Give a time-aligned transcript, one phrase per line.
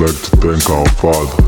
[0.00, 1.42] like to thank our Father.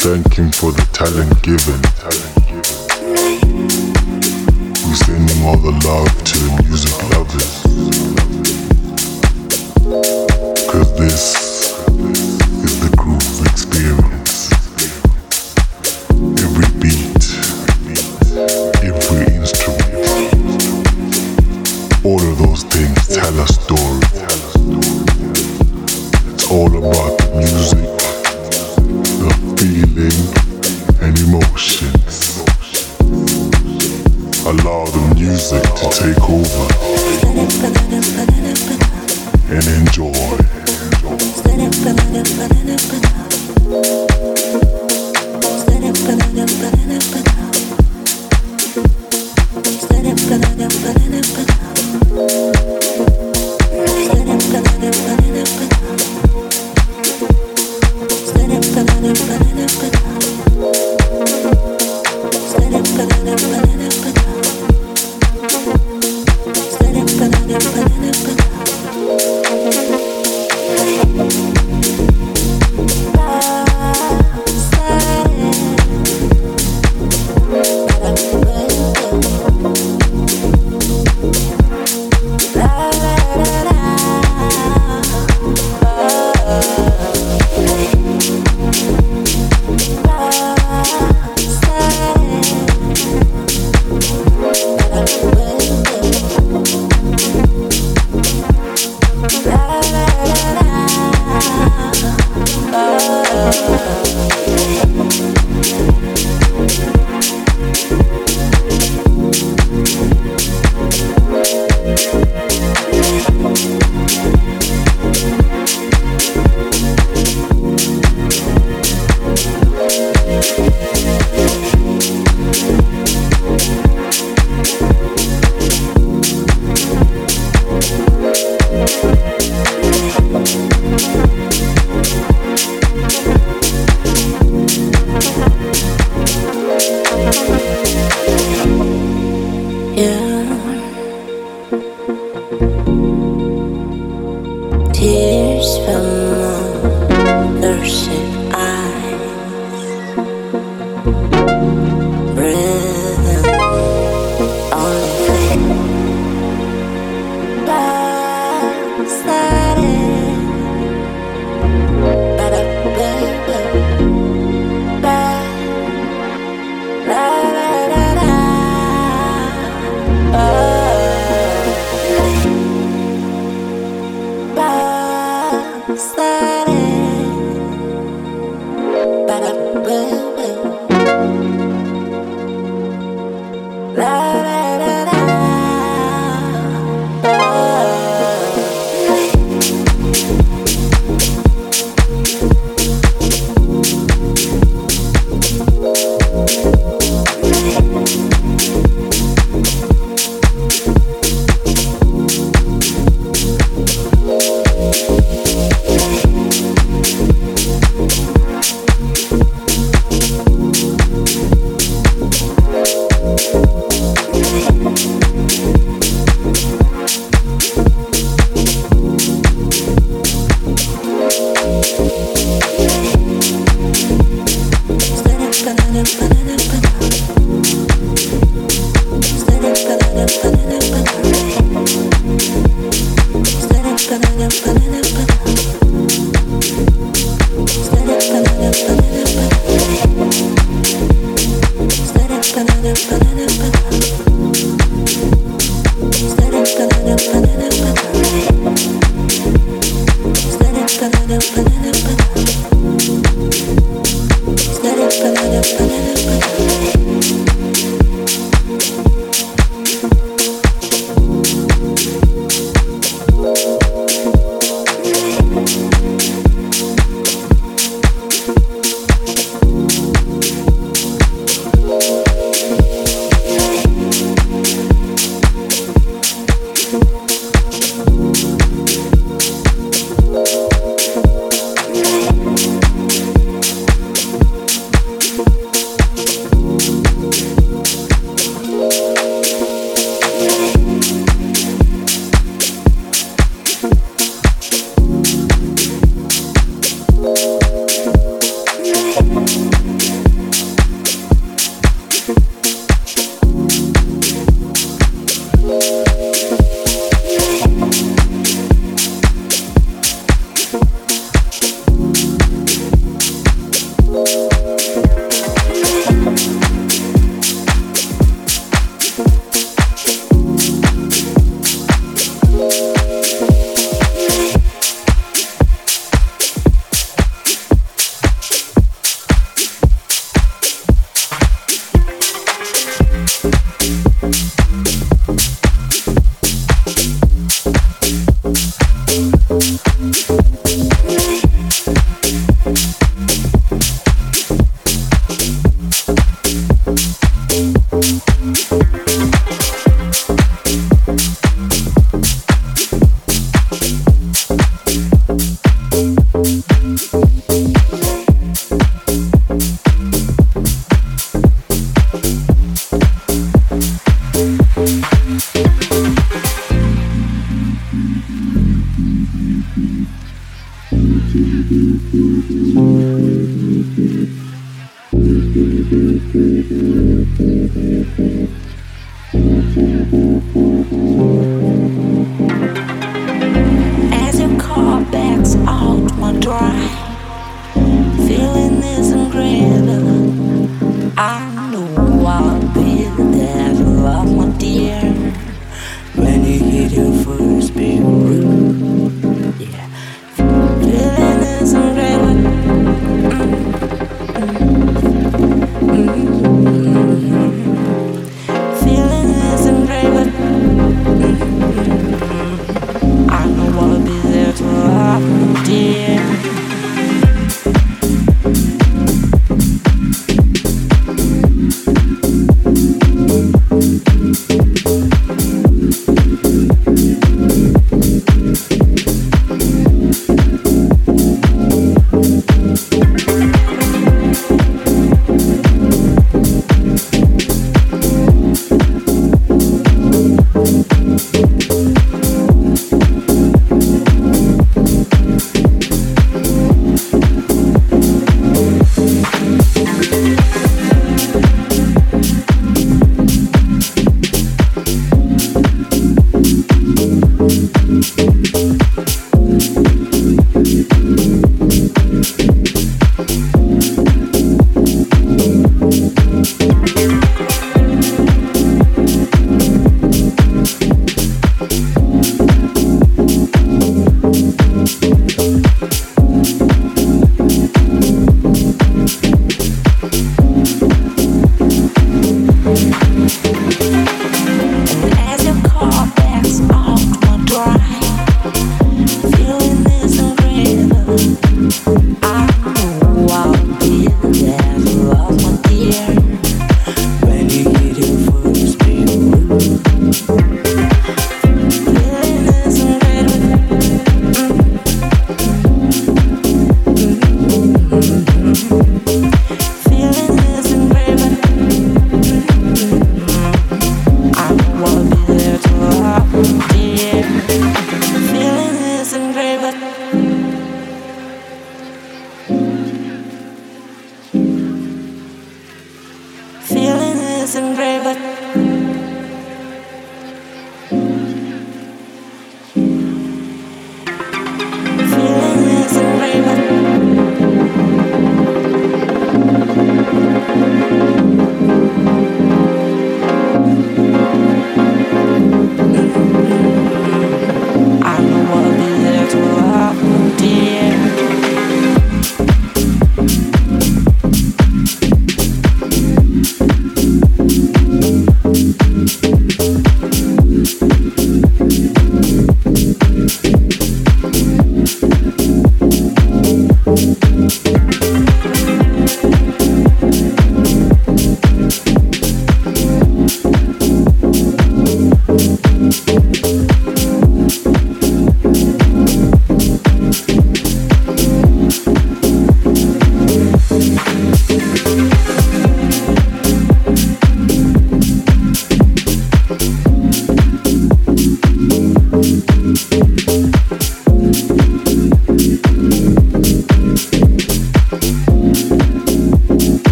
[0.00, 2.27] Thank Him for the talent given.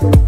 [0.00, 0.27] Bye.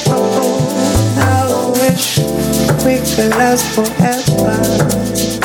[2.85, 5.40] we could last forever.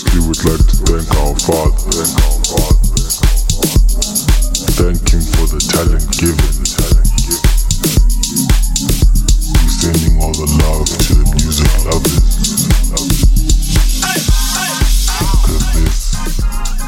[0.00, 2.88] Firstly, we'd like to thank our Father, thank our Father,
[4.80, 6.40] thank Him for the talent given.
[9.52, 12.24] We're sending all the love to the music lovers.
[15.44, 16.79] Cause this